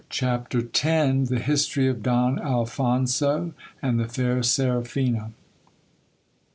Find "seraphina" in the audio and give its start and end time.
4.41-5.29